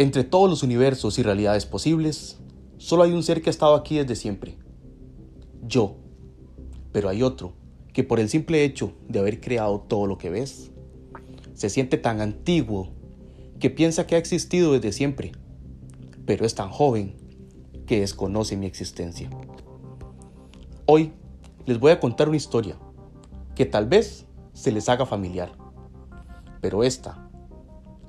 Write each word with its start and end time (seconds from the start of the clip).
Entre 0.00 0.24
todos 0.24 0.48
los 0.48 0.62
universos 0.62 1.18
y 1.18 1.22
realidades 1.22 1.66
posibles, 1.66 2.38
solo 2.78 3.02
hay 3.02 3.12
un 3.12 3.22
ser 3.22 3.42
que 3.42 3.50
ha 3.50 3.52
estado 3.52 3.74
aquí 3.74 3.98
desde 3.98 4.16
siempre. 4.16 4.56
Yo. 5.62 5.98
Pero 6.90 7.10
hay 7.10 7.22
otro 7.22 7.52
que 7.92 8.02
por 8.02 8.18
el 8.18 8.30
simple 8.30 8.64
hecho 8.64 8.94
de 9.08 9.18
haber 9.18 9.42
creado 9.42 9.80
todo 9.80 10.06
lo 10.06 10.16
que 10.16 10.30
ves, 10.30 10.70
se 11.52 11.68
siente 11.68 11.98
tan 11.98 12.22
antiguo 12.22 12.88
que 13.58 13.68
piensa 13.68 14.06
que 14.06 14.14
ha 14.14 14.18
existido 14.18 14.72
desde 14.72 14.92
siempre, 14.92 15.32
pero 16.24 16.46
es 16.46 16.54
tan 16.54 16.70
joven 16.70 17.14
que 17.86 18.00
desconoce 18.00 18.56
mi 18.56 18.64
existencia. 18.64 19.28
Hoy 20.86 21.12
les 21.66 21.78
voy 21.78 21.92
a 21.92 22.00
contar 22.00 22.28
una 22.28 22.38
historia 22.38 22.78
que 23.54 23.66
tal 23.66 23.84
vez 23.84 24.24
se 24.54 24.72
les 24.72 24.88
haga 24.88 25.04
familiar, 25.04 25.52
pero 26.62 26.84
esta 26.84 27.30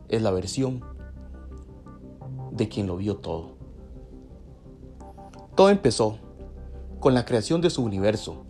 es 0.08 0.22
la 0.22 0.32
versión 0.32 0.91
de 2.52 2.70
quien 2.70 2.88
lo 2.88 2.98
vio 2.98 3.18
todo. 3.18 3.56
Todo 5.56 5.70
empezó 5.70 6.18
con 7.00 7.14
la 7.14 7.26
creación 7.26 7.62
de 7.62 7.70
su 7.70 7.84
universo. 7.84 8.46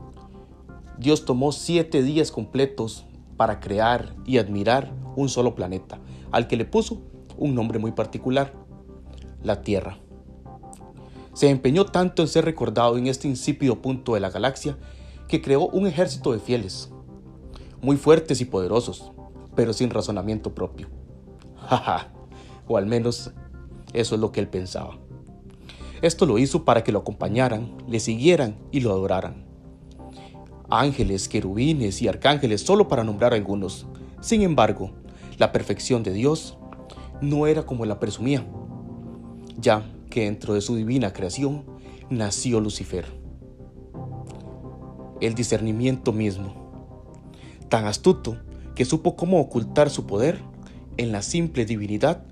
Dios 0.97 1.25
tomó 1.25 1.51
siete 1.51 2.03
días 2.03 2.31
completos 2.31 3.05
para 3.37 3.59
crear 3.59 4.13
y 4.25 4.37
admirar 4.37 4.93
un 5.15 5.29
solo 5.29 5.55
planeta, 5.55 5.99
al 6.31 6.47
que 6.47 6.57
le 6.57 6.65
puso 6.65 7.01
un 7.37 7.55
nombre 7.55 7.79
muy 7.79 7.91
particular, 7.91 8.53
la 9.41 9.61
Tierra. 9.61 9.97
Se 11.33 11.49
empeñó 11.49 11.85
tanto 11.85 12.21
en 12.21 12.27
ser 12.27 12.45
recordado 12.45 12.97
en 12.97 13.07
este 13.07 13.27
insípido 13.27 13.81
punto 13.81 14.13
de 14.13 14.19
la 14.19 14.29
galaxia 14.29 14.77
que 15.27 15.41
creó 15.41 15.67
un 15.67 15.87
ejército 15.87 16.33
de 16.33 16.39
fieles, 16.39 16.91
muy 17.81 17.97
fuertes 17.97 18.41
y 18.41 18.45
poderosos, 18.45 19.11
pero 19.55 19.73
sin 19.73 19.89
razonamiento 19.89 20.53
propio. 20.53 20.87
Jaja, 21.67 22.11
o 22.67 22.77
al 22.77 22.85
menos 22.85 23.31
eso 23.93 24.15
es 24.15 24.21
lo 24.21 24.31
que 24.31 24.39
él 24.39 24.47
pensaba. 24.47 24.97
Esto 26.01 26.25
lo 26.25 26.39
hizo 26.39 26.65
para 26.65 26.83
que 26.83 26.91
lo 26.91 26.99
acompañaran, 26.99 27.77
le 27.87 27.99
siguieran 27.99 28.55
y 28.71 28.79
lo 28.79 28.91
adoraran. 28.91 29.45
Ángeles, 30.69 31.29
querubines 31.29 32.01
y 32.01 32.07
arcángeles, 32.07 32.61
solo 32.61 32.87
para 32.87 33.03
nombrar 33.03 33.33
algunos. 33.33 33.85
Sin 34.19 34.41
embargo, 34.41 34.91
la 35.37 35.51
perfección 35.51 36.01
de 36.01 36.13
Dios 36.13 36.57
no 37.21 37.45
era 37.45 37.65
como 37.65 37.85
la 37.85 37.99
presumía, 37.99 38.45
ya 39.57 39.85
que 40.09 40.25
dentro 40.25 40.53
de 40.53 40.61
su 40.61 40.75
divina 40.75 41.13
creación 41.13 41.65
nació 42.09 42.59
Lucifer. 42.59 43.05
El 45.19 45.35
discernimiento 45.35 46.11
mismo, 46.11 46.55
tan 47.69 47.85
astuto 47.85 48.37
que 48.73 48.85
supo 48.85 49.15
cómo 49.15 49.39
ocultar 49.39 49.89
su 49.91 50.07
poder 50.07 50.39
en 50.97 51.11
la 51.11 51.21
simple 51.21 51.65
divinidad 51.65 52.25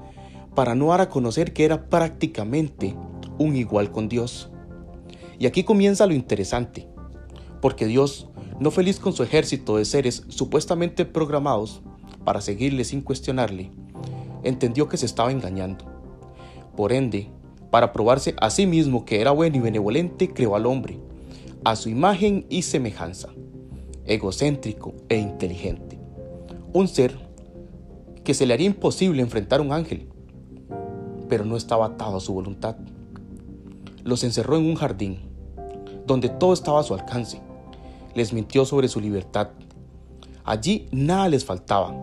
para 0.59 0.75
no 0.75 0.87
dar 0.87 0.99
a 0.99 1.07
conocer 1.07 1.53
que 1.53 1.63
era 1.63 1.87
prácticamente 1.87 2.93
un 3.37 3.55
igual 3.55 3.93
con 3.93 4.09
Dios. 4.09 4.49
Y 5.39 5.45
aquí 5.45 5.63
comienza 5.63 6.05
lo 6.05 6.13
interesante, 6.13 6.85
porque 7.61 7.85
Dios, 7.85 8.27
no 8.59 8.69
feliz 8.69 8.99
con 8.99 9.13
su 9.13 9.23
ejército 9.23 9.77
de 9.77 9.85
seres 9.85 10.25
supuestamente 10.27 11.05
programados 11.05 11.81
para 12.25 12.41
seguirle 12.41 12.83
sin 12.83 12.99
cuestionarle, 12.99 13.71
entendió 14.43 14.89
que 14.89 14.97
se 14.97 15.05
estaba 15.05 15.31
engañando. 15.31 15.85
Por 16.75 16.91
ende, 16.91 17.29
para 17.71 17.93
probarse 17.93 18.35
a 18.41 18.49
sí 18.49 18.67
mismo 18.67 19.05
que 19.05 19.21
era 19.21 19.31
bueno 19.31 19.55
y 19.55 19.61
benevolente, 19.61 20.33
creó 20.33 20.57
al 20.57 20.65
hombre, 20.65 20.99
a 21.63 21.77
su 21.77 21.87
imagen 21.87 22.45
y 22.49 22.63
semejanza, 22.63 23.29
egocéntrico 24.03 24.93
e 25.07 25.19
inteligente. 25.19 25.97
Un 26.73 26.89
ser 26.89 27.17
que 28.25 28.33
se 28.33 28.45
le 28.45 28.53
haría 28.53 28.67
imposible 28.67 29.21
enfrentar 29.21 29.61
a 29.61 29.63
un 29.63 29.71
ángel, 29.71 30.09
pero 31.29 31.45
no 31.45 31.55
estaba 31.55 31.85
atado 31.85 32.17
a 32.17 32.19
su 32.19 32.33
voluntad. 32.33 32.75
Los 34.03 34.23
encerró 34.23 34.57
en 34.57 34.65
un 34.65 34.75
jardín, 34.75 35.19
donde 36.05 36.27
todo 36.27 36.53
estaba 36.53 36.79
a 36.79 36.83
su 36.83 36.93
alcance. 36.95 37.39
Les 38.15 38.33
mintió 38.33 38.65
sobre 38.65 38.87
su 38.87 38.99
libertad. 38.99 39.49
Allí 40.43 40.87
nada 40.91 41.29
les 41.29 41.45
faltaba. 41.45 41.95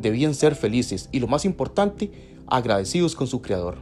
Debían 0.00 0.34
ser 0.34 0.54
felices 0.54 1.08
y 1.10 1.18
lo 1.18 1.26
más 1.26 1.44
importante, 1.44 2.38
agradecidos 2.46 3.16
con 3.16 3.26
su 3.26 3.42
Creador, 3.42 3.78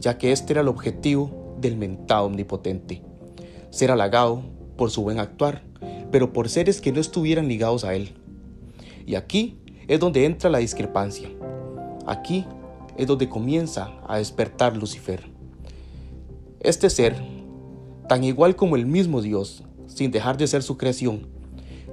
ya 0.00 0.18
que 0.18 0.32
este 0.32 0.52
era 0.52 0.62
el 0.62 0.68
objetivo 0.68 1.56
del 1.60 1.76
mentado 1.76 2.26
omnipotente. 2.26 3.02
Ser 3.70 3.92
halagado 3.92 4.42
por 4.76 4.90
su 4.90 5.02
buen 5.02 5.20
actuar, 5.20 5.62
pero 6.10 6.32
por 6.32 6.48
seres 6.48 6.80
que 6.80 6.90
no 6.90 7.00
estuvieran 7.00 7.46
ligados 7.46 7.84
a 7.84 7.94
Él. 7.94 8.14
Y 9.06 9.14
aquí 9.14 9.60
es 9.86 10.00
donde 10.00 10.24
entra 10.24 10.50
la 10.50 10.58
discrepancia. 10.58 11.30
Aquí 12.06 12.44
es 12.96 13.06
donde 13.06 13.28
comienza 13.28 13.92
a 14.06 14.18
despertar 14.18 14.76
Lucifer. 14.76 15.30
Este 16.60 16.90
ser, 16.90 17.16
tan 18.08 18.24
igual 18.24 18.56
como 18.56 18.76
el 18.76 18.86
mismo 18.86 19.22
Dios, 19.22 19.64
sin 19.86 20.10
dejar 20.10 20.36
de 20.36 20.46
ser 20.46 20.62
su 20.62 20.76
creación, 20.76 21.26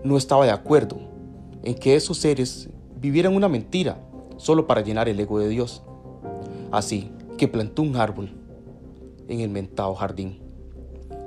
no 0.03 0.18
estaba 0.18 0.46
de 0.46 0.52
acuerdo 0.52 1.00
en 1.63 1.75
que 1.75 1.96
esos 1.96 2.18
seres 2.18 2.69
vivieran 3.00 3.35
una 3.35 3.47
mentira 3.47 4.02
solo 4.38 4.68
para 4.68 4.81
llenar 4.81 5.09
el 5.09 5.19
ego 5.19 5.40
de 5.40 5.50
Dios. 5.50 5.84
Así 6.72 7.12
que 7.38 7.47
plantó 7.47 7.81
un 7.81 7.96
árbol 7.96 8.31
en 9.28 9.41
el 9.41 9.50
mentado 9.50 9.94
jardín, 9.96 10.40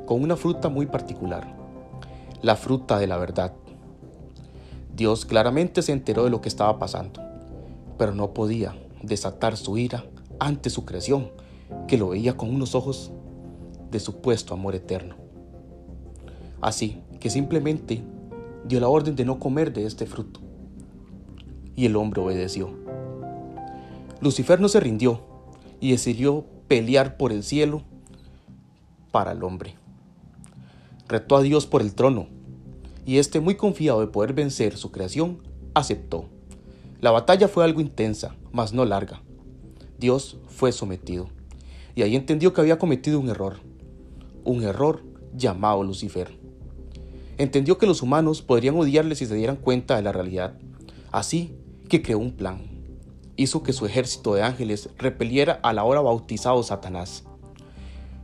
con 0.06 0.22
una 0.22 0.36
fruta 0.36 0.68
muy 0.68 0.86
particular, 0.86 1.54
la 2.42 2.56
fruta 2.56 2.98
de 2.98 3.06
la 3.06 3.16
verdad. 3.16 3.52
Dios 4.94 5.24
claramente 5.24 5.82
se 5.82 5.92
enteró 5.92 6.24
de 6.24 6.30
lo 6.30 6.40
que 6.40 6.48
estaba 6.48 6.78
pasando, 6.78 7.20
pero 7.96 8.14
no 8.14 8.34
podía 8.34 8.74
desatar 9.02 9.56
su 9.56 9.78
ira 9.78 10.04
ante 10.38 10.70
su 10.70 10.84
creación, 10.84 11.30
que 11.86 11.98
lo 11.98 12.08
veía 12.08 12.36
con 12.36 12.54
unos 12.54 12.74
ojos 12.74 13.12
de 13.90 14.00
supuesto 14.00 14.54
amor 14.54 14.74
eterno. 14.74 15.16
Así 16.60 17.02
que 17.20 17.30
simplemente 17.30 18.02
dio 18.66 18.80
la 18.80 18.88
orden 18.88 19.16
de 19.16 19.24
no 19.24 19.38
comer 19.38 19.72
de 19.72 19.86
este 19.86 20.06
fruto. 20.06 20.40
Y 21.76 21.86
el 21.86 21.96
hombre 21.96 22.20
obedeció. 22.20 22.70
Lucifer 24.20 24.60
no 24.60 24.68
se 24.68 24.80
rindió 24.80 25.22
y 25.80 25.92
decidió 25.92 26.44
pelear 26.68 27.16
por 27.16 27.32
el 27.32 27.42
cielo 27.42 27.82
para 29.10 29.32
el 29.32 29.42
hombre. 29.42 29.74
Retó 31.08 31.36
a 31.36 31.42
Dios 31.42 31.66
por 31.66 31.80
el 31.80 31.94
trono, 31.94 32.28
y 33.06 33.18
este 33.18 33.40
muy 33.40 33.56
confiado 33.56 34.00
de 34.00 34.06
poder 34.06 34.34
vencer 34.34 34.76
su 34.76 34.92
creación, 34.92 35.42
aceptó. 35.74 36.26
La 37.00 37.10
batalla 37.10 37.48
fue 37.48 37.64
algo 37.64 37.80
intensa, 37.80 38.36
mas 38.52 38.72
no 38.72 38.84
larga. 38.84 39.22
Dios 39.98 40.38
fue 40.48 40.72
sometido, 40.72 41.28
y 41.94 42.02
ahí 42.02 42.16
entendió 42.16 42.52
que 42.52 42.60
había 42.60 42.78
cometido 42.78 43.20
un 43.20 43.28
error, 43.28 43.60
un 44.44 44.62
error 44.62 45.02
llamado 45.34 45.82
Lucifer. 45.82 46.38
Entendió 47.38 47.78
que 47.78 47.86
los 47.86 48.02
humanos 48.02 48.42
podrían 48.42 48.76
odiarle 48.76 49.14
si 49.14 49.26
se 49.26 49.34
dieran 49.34 49.56
cuenta 49.56 49.96
de 49.96 50.02
la 50.02 50.12
realidad, 50.12 50.54
así 51.12 51.54
que 51.88 52.02
creó 52.02 52.18
un 52.18 52.32
plan. 52.32 52.62
Hizo 53.36 53.62
que 53.62 53.72
su 53.72 53.86
ejército 53.86 54.34
de 54.34 54.42
ángeles 54.42 54.90
repeliera 54.98 55.60
al 55.62 55.78
ahora 55.78 56.00
bautizado 56.00 56.62
Satanás, 56.62 57.24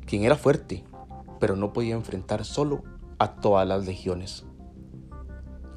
quien 0.07 0.25
era 0.25 0.37
fuerte, 0.37 0.85
pero 1.41 1.57
no 1.57 1.73
podía 1.73 1.95
enfrentar 1.95 2.45
solo 2.45 2.83
a 3.19 3.37
todas 3.37 3.67
las 3.67 3.87
legiones. 3.87 4.45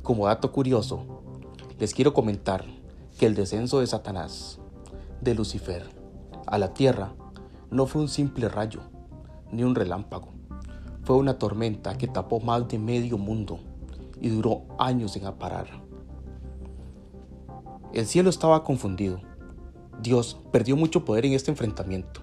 Como 0.03 0.27
dato 0.27 0.51
curioso, 0.51 1.23
les 1.77 1.93
quiero 1.93 2.13
comentar 2.13 2.78
que 3.19 3.25
el 3.25 3.35
descenso 3.35 3.81
de 3.81 3.87
Satanás, 3.87 4.59
de 5.19 5.35
Lucifer, 5.35 5.83
a 6.47 6.57
la 6.57 6.73
tierra 6.73 7.13
no 7.69 7.85
fue 7.85 8.01
un 8.01 8.07
simple 8.07 8.47
rayo, 8.47 8.79
ni 9.51 9.61
un 9.65 9.75
relámpago. 9.75 10.29
Fue 11.03 11.17
una 11.17 11.37
tormenta 11.37 11.97
que 11.97 12.07
tapó 12.07 12.39
más 12.39 12.69
de 12.69 12.79
medio 12.79 13.17
mundo 13.17 13.59
y 14.21 14.29
duró 14.29 14.63
años 14.79 15.17
en 15.17 15.25
aparar. 15.25 15.67
El 17.93 18.05
cielo 18.05 18.29
estaba 18.29 18.63
confundido. 18.63 19.19
Dios 20.01 20.37
perdió 20.53 20.77
mucho 20.77 21.03
poder 21.03 21.25
en 21.25 21.33
este 21.33 21.51
enfrentamiento, 21.51 22.21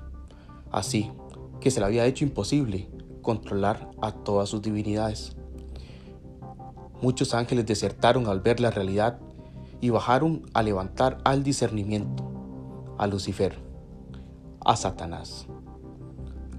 así 0.73 1.13
que 1.61 1.71
se 1.71 1.81
le 1.81 1.87
había 1.87 2.07
hecho 2.07 2.25
imposible 2.25 2.89
controlar 3.21 3.91
a 4.01 4.13
todas 4.13 4.49
sus 4.49 4.63
divinidades. 4.63 5.37
Muchos 7.03 7.35
ángeles 7.35 7.67
desertaron 7.67 8.29
al 8.29 8.41
ver 8.41 8.61
la 8.61 8.71
realidad 8.71 9.21
y 9.81 9.91
bajaron 9.91 10.43
a 10.55 10.63
levantar 10.63 11.19
al 11.25 11.43
discernimiento, 11.43 12.25
a 12.99 13.07
Lucifer, 13.07 13.59
a 14.65 14.77
Satanás, 14.77 15.47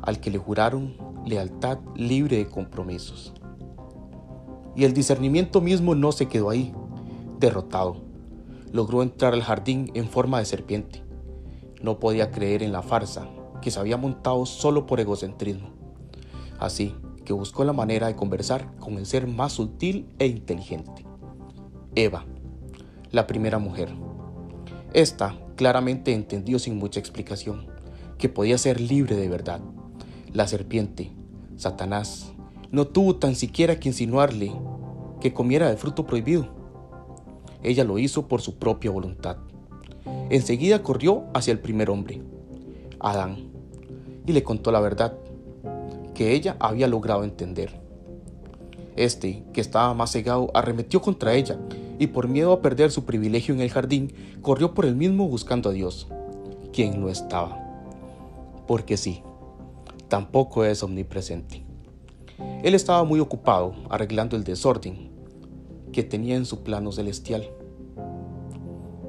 al 0.02 0.20
que 0.20 0.32
le 0.32 0.38
juraron 0.38 0.96
lealtad 1.26 1.80
libre 1.96 2.38
de 2.38 2.48
compromisos. 2.48 3.34
Y 4.76 4.84
el 4.84 4.94
discernimiento 4.94 5.60
mismo 5.60 5.96
no 5.96 6.12
se 6.12 6.28
quedó 6.28 6.50
ahí, 6.50 6.74
derrotado. 7.40 7.98
Logró 8.72 9.02
entrar 9.02 9.34
al 9.34 9.42
jardín 9.42 9.92
en 9.96 10.08
forma 10.08 10.40
de 10.40 10.46
serpiente. 10.46 11.04
No 11.82 12.00
podía 12.00 12.32
creer 12.32 12.62
en 12.62 12.72
la 12.72 12.84
farsa 12.84 13.28
que 13.62 13.72
se 13.72 13.80
había 13.80 13.98
montado 13.98 14.46
solo 14.46 14.86
por 14.86 15.00
egocentrismo. 15.00 15.70
Así 16.60 16.96
que 17.26 17.34
buscó 17.34 17.64
la 17.64 17.74
manera 17.74 18.08
de 18.08 18.16
conversar 18.16 18.76
con 18.78 18.94
el 18.94 19.06
ser 19.06 19.28
más 19.28 19.54
sutil 19.54 20.08
e 20.20 20.28
inteligente, 20.28 21.06
Eva 21.96 22.26
la 23.12 23.28
primera 23.28 23.60
mujer. 23.60 23.90
Esta 24.94 25.38
claramente 25.56 26.14
entendió 26.14 26.60
sin 26.60 26.78
mucha 26.78 27.00
explicación, 27.00 27.68
que 28.18 28.30
podía 28.30 28.58
ser 28.58 28.80
libre 28.80 29.16
de 29.16 29.30
verdad. 29.30 29.62
La 30.34 30.48
serpiente, 30.48 31.12
Satanás, 31.56 32.32
no 32.72 32.88
tuvo 32.88 33.16
tan 33.16 33.36
siquiera 33.36 33.80
que 33.80 33.90
insinuarle 33.90 34.52
que 35.22 35.34
comiera 35.34 35.68
del 35.68 35.78
fruto 35.78 36.06
prohibido. 36.06 36.48
Ella 37.64 37.84
lo 37.84 37.98
hizo 37.98 38.28
por 38.28 38.42
su 38.42 38.58
propia 38.58 38.92
voluntad. 38.92 39.38
Enseguida 40.30 40.84
corrió 40.84 41.26
hacia 41.34 41.52
el 41.52 41.60
primer 41.60 41.90
hombre, 41.90 42.22
Adán, 43.00 43.50
y 44.26 44.34
le 44.34 44.44
contó 44.44 44.72
la 44.72 44.80
verdad 44.80 45.18
que 46.14 46.34
ella 46.34 46.58
había 46.60 46.88
logrado 46.88 47.24
entender. 47.24 47.80
Este, 48.96 49.44
que 49.54 49.62
estaba 49.62 49.94
más 49.94 50.12
cegado, 50.12 50.50
arremetió 50.54 51.02
contra 51.02 51.34
ella 51.34 51.58
y 52.00 52.08
por 52.08 52.28
miedo 52.28 52.52
a 52.52 52.62
perder 52.62 52.92
su 52.92 53.06
privilegio 53.06 53.54
en 53.54 53.62
el 53.62 53.70
jardín, 53.70 54.14
corrió 54.42 54.74
por 54.74 54.86
el 54.86 54.96
mismo 54.96 55.28
buscando 55.28 55.70
a 55.70 55.74
Dios, 55.74 56.08
quien 56.72 57.00
no 57.02 57.10
estaba. 57.10 57.58
Porque 58.68 58.98
sí, 58.98 59.24
tampoco 60.08 60.64
es 60.64 60.84
omnipresente. 60.84 61.64
Él 62.64 62.76
estaba 62.76 63.04
muy 63.04 63.20
ocupado 63.20 63.74
arreglando 63.90 64.36
el 64.36 64.44
desorden 64.44 65.10
que 65.92 66.04
tenía 66.04 66.36
en 66.36 66.46
su 66.46 66.64
plano 66.64 66.92
celestial. 66.92 67.50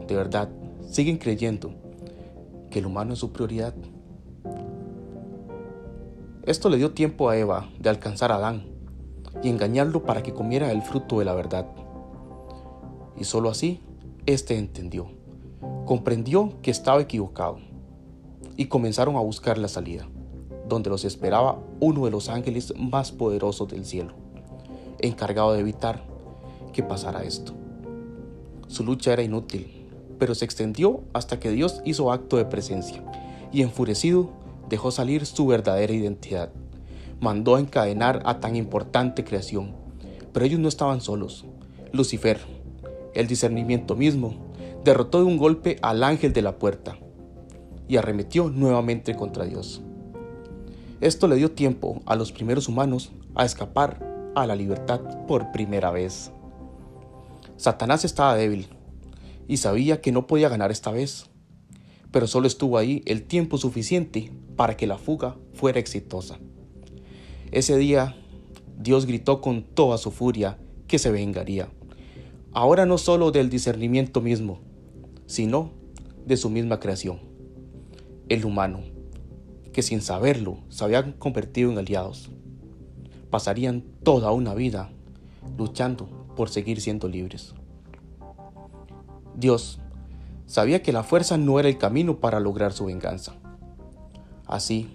De 0.07 0.15
verdad, 0.15 0.49
siguen 0.89 1.19
creyendo 1.19 1.75
que 2.71 2.79
el 2.79 2.87
humano 2.87 3.13
es 3.13 3.19
su 3.19 3.33
prioridad. 3.33 3.75
Esto 6.45 6.71
le 6.71 6.79
dio 6.79 6.93
tiempo 6.93 7.29
a 7.29 7.37
Eva 7.37 7.69
de 7.79 7.91
alcanzar 7.91 8.33
a 8.33 8.37
Adán 8.37 8.65
y 9.43 9.51
engañarlo 9.51 10.05
para 10.05 10.23
que 10.23 10.33
comiera 10.33 10.73
el 10.73 10.81
fruto 10.81 11.19
de 11.19 11.27
la 11.27 11.35
verdad. 11.35 11.67
Y 13.19 13.25
solo 13.25 13.51
así, 13.51 13.81
éste 14.27 14.57
entendió, 14.57 15.09
comprendió 15.85 16.55
que 16.63 16.71
estaba 16.71 17.01
equivocado 17.01 17.59
y 18.57 18.67
comenzaron 18.67 19.17
a 19.17 19.21
buscar 19.21 19.59
la 19.59 19.69
salida, 19.69 20.09
donde 20.69 20.91
los 20.91 21.05
esperaba 21.05 21.59
uno 21.81 22.05
de 22.05 22.11
los 22.11 22.29
ángeles 22.29 22.73
más 22.77 23.13
poderosos 23.13 23.69
del 23.69 23.85
cielo, 23.85 24.15
encargado 25.01 25.53
de 25.53 25.61
evitar 25.61 26.05
que 26.73 26.83
pasara 26.83 27.25
esto. 27.25 27.53
Su 28.69 28.85
lucha 28.85 29.13
era 29.13 29.23
inútil, 29.23 29.87
pero 30.19 30.35
se 30.35 30.45
extendió 30.45 31.01
hasta 31.13 31.41
que 31.41 31.51
Dios 31.51 31.81
hizo 31.85 32.13
acto 32.13 32.37
de 32.37 32.45
presencia 32.45 33.03
y 33.53 33.63
enfurecido 33.63 34.31
dejó 34.69 34.91
salir 34.91 35.25
su 35.25 35.47
verdadera 35.47 35.93
identidad 35.93 36.51
mandó 37.21 37.57
a 37.57 37.61
encadenar 37.61 38.23
a 38.25 38.41
tan 38.41 38.57
importante 38.57 39.25
creación. 39.25 39.73
Pero 40.33 40.47
ellos 40.47 40.61
no 40.61 40.69
estaban 40.69 41.01
solos. 41.01 41.45
Lucifer, 41.93 42.39
el 43.15 43.27
discernimiento 43.27 43.97
mismo, 43.97 44.35
derrotó 44.85 45.19
de 45.19 45.25
un 45.25 45.37
golpe 45.37 45.79
al 45.83 46.03
ángel 46.05 46.33
de 46.33 46.43
la 46.43 46.59
puerta 46.59 46.99
y 47.89 47.97
arremetió 47.97 48.51
nuevamente 48.51 49.15
contra 49.15 49.45
Dios. 49.45 49.83
Esto 51.01 51.29
le 51.29 51.37
dio 51.37 51.53
tiempo 51.53 52.03
a 52.07 52.17
los 52.17 52.33
primeros 52.33 52.69
humanos 52.69 53.13
a 53.35 53.45
escapar 53.45 54.33
a 54.35 54.47
la 54.47 54.57
libertad 54.57 55.01
por 55.27 55.53
primera 55.53 55.91
vez. 55.91 56.33
Satanás 57.57 58.05
estaba 58.05 58.37
débil 58.37 58.69
y 59.47 59.59
sabía 59.59 60.01
que 60.01 60.13
no 60.13 60.27
podía 60.27 60.49
ganar 60.49 60.71
esta 60.71 60.91
vez, 60.91 61.27
pero 62.11 62.27
solo 62.27 62.47
estuvo 62.47 62.79
ahí 62.79 63.03
el 63.07 63.25
tiempo 63.25 63.59
suficiente 63.59 64.33
para 64.57 64.77
que 64.77 64.87
la 64.87 64.99
fuga 64.99 65.37
fuera 65.55 65.79
exitosa. 65.81 66.39
Ese 67.51 67.77
día 67.77 68.17
Dios 68.79 69.07
gritó 69.07 69.41
con 69.41 69.63
toda 69.63 69.99
su 69.99 70.11
furia 70.11 70.59
que 70.87 70.99
se 70.99 71.11
vengaría, 71.11 71.69
ahora 72.53 72.87
no 72.87 72.99
solo 72.99 73.31
del 73.31 73.51
discernimiento 73.51 74.21
mismo, 74.21 74.61
sino 75.27 75.71
de 76.27 76.37
su 76.37 76.51
misma 76.51 76.81
creación, 76.81 77.21
el 78.29 78.45
humano, 78.45 78.81
que 79.73 79.83
sin 79.83 80.01
saberlo 80.01 80.59
se 80.69 80.85
habían 80.85 81.13
convertido 81.13 81.71
en 81.71 81.79
aliados. 81.79 82.31
Pasarían 83.31 83.83
toda 84.03 84.33
una 84.33 84.55
vida 84.55 84.91
luchando 85.57 86.09
por 86.37 86.49
seguir 86.49 86.81
siendo 86.81 87.09
libres. 87.09 87.55
Dios 89.37 89.79
sabía 90.47 90.83
que 90.83 90.93
la 90.93 91.03
fuerza 91.03 91.37
no 91.37 91.61
era 91.61 91.69
el 91.69 91.79
camino 91.79 92.19
para 92.21 92.41
lograr 92.41 92.73
su 92.73 92.87
venganza. 92.87 93.37
Así, 94.47 94.89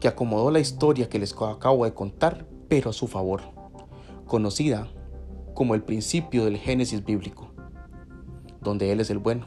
que 0.00 0.08
acomodó 0.08 0.50
la 0.50 0.60
historia 0.60 1.08
que 1.08 1.18
les 1.18 1.32
acabo 1.32 1.84
de 1.84 1.94
contar, 1.94 2.46
pero 2.68 2.90
a 2.90 2.92
su 2.92 3.06
favor, 3.06 3.42
conocida 4.26 4.88
como 5.60 5.74
el 5.74 5.82
principio 5.82 6.46
del 6.46 6.56
Génesis 6.56 7.04
bíblico, 7.04 7.50
donde 8.62 8.92
Él 8.92 9.00
es 9.00 9.10
el 9.10 9.18
bueno. 9.18 9.44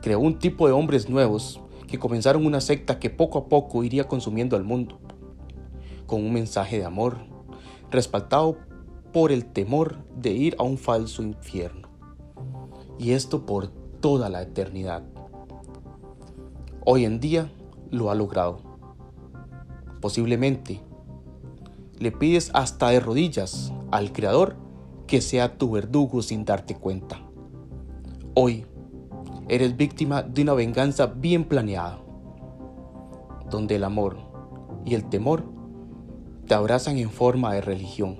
Creó 0.00 0.18
un 0.18 0.38
tipo 0.38 0.66
de 0.66 0.72
hombres 0.72 1.10
nuevos 1.10 1.60
que 1.86 1.98
comenzaron 1.98 2.46
una 2.46 2.62
secta 2.62 2.98
que 2.98 3.10
poco 3.10 3.36
a 3.36 3.48
poco 3.50 3.84
iría 3.84 4.08
consumiendo 4.08 4.56
al 4.56 4.64
mundo, 4.64 4.98
con 6.06 6.24
un 6.24 6.32
mensaje 6.32 6.78
de 6.78 6.86
amor, 6.86 7.18
respaldado 7.90 8.56
por 9.12 9.30
el 9.30 9.44
temor 9.44 9.98
de 10.16 10.30
ir 10.30 10.56
a 10.58 10.62
un 10.62 10.78
falso 10.78 11.22
infierno. 11.22 11.90
Y 12.98 13.10
esto 13.10 13.44
por 13.44 13.66
toda 14.00 14.30
la 14.30 14.40
eternidad. 14.40 15.02
Hoy 16.86 17.04
en 17.04 17.20
día 17.20 17.52
lo 17.90 18.10
ha 18.10 18.14
logrado 18.14 18.62
posiblemente 20.00 20.80
le 21.98 22.10
pides 22.10 22.50
hasta 22.54 22.88
de 22.88 23.00
rodillas 23.00 23.72
al 23.90 24.12
Creador 24.12 24.63
que 25.14 25.20
sea 25.20 25.58
tu 25.58 25.70
verdugo 25.70 26.22
sin 26.22 26.44
darte 26.44 26.74
cuenta. 26.74 27.20
Hoy 28.34 28.66
eres 29.46 29.76
víctima 29.76 30.24
de 30.24 30.42
una 30.42 30.54
venganza 30.54 31.06
bien 31.06 31.44
planeada, 31.44 32.00
donde 33.48 33.76
el 33.76 33.84
amor 33.84 34.16
y 34.84 34.96
el 34.96 35.08
temor 35.08 35.44
te 36.48 36.54
abrazan 36.54 36.98
en 36.98 37.10
forma 37.10 37.54
de 37.54 37.60
religión, 37.60 38.16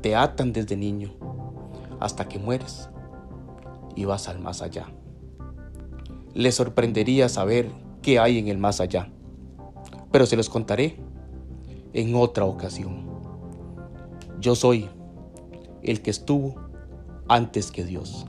te 0.00 0.16
atan 0.16 0.54
desde 0.54 0.78
niño 0.78 1.12
hasta 2.00 2.26
que 2.26 2.38
mueres 2.38 2.88
y 3.94 4.06
vas 4.06 4.30
al 4.30 4.38
más 4.38 4.62
allá. 4.62 4.86
Le 6.32 6.50
sorprendería 6.52 7.28
saber 7.28 7.70
qué 8.00 8.18
hay 8.18 8.38
en 8.38 8.48
el 8.48 8.56
más 8.56 8.80
allá 8.80 9.10
pero 10.10 10.24
se 10.24 10.36
los 10.36 10.48
contaré 10.48 10.96
en 11.92 12.14
otra 12.14 12.46
ocasión. 12.46 13.06
Yo 14.40 14.54
soy 14.54 14.88
el 15.82 16.02
que 16.02 16.10
estuvo 16.10 16.54
antes 17.28 17.70
que 17.70 17.84
Dios, 17.84 18.26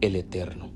el 0.00 0.16
Eterno. 0.16 0.73